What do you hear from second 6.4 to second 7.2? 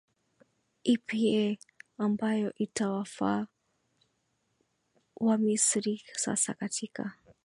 katika